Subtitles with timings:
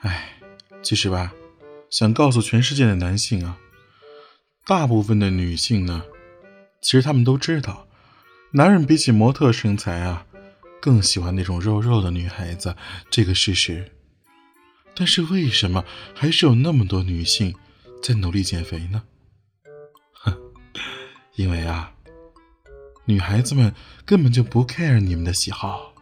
[0.00, 0.40] 哎，
[0.82, 1.32] 其实吧，
[1.90, 3.58] 想告诉全世界的男性啊，
[4.66, 6.04] 大部分的女性呢，
[6.80, 7.88] 其实他们都知道，
[8.52, 10.26] 男人比起模特身材啊，
[10.80, 12.76] 更喜欢那种肉肉的女孩子
[13.10, 13.90] 这个事实。
[14.94, 17.54] 但是为什么还是有那么多女性
[18.02, 19.02] 在努力减肥呢？
[20.12, 20.36] 哼，
[21.34, 21.92] 因为啊，
[23.04, 23.74] 女孩子们
[24.04, 25.94] 根本就不 care 你们的喜好。